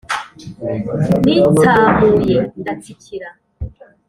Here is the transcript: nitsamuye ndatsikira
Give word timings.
nitsamuye 1.23 2.37
ndatsikira 2.61 3.29